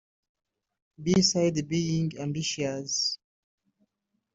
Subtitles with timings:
[0.97, 3.19] Besides being ambitious